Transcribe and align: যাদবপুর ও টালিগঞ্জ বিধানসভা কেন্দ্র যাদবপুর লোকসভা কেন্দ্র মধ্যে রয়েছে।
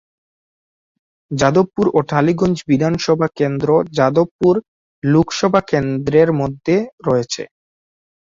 যাদবপুর 1.31 1.85
ও 1.93 2.09
টালিগঞ্জ 2.09 2.57
বিধানসভা 2.67 3.27
কেন্দ্র 3.37 3.67
যাদবপুর 3.91 4.55
লোকসভা 5.03 5.61
কেন্দ্র 5.67 6.13
মধ্যে 6.33 6.75
রয়েছে। 7.07 7.43